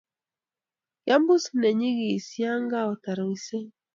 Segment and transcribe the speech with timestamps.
[1.01, 3.59] Kiambusi ne nyegis ya koatar wise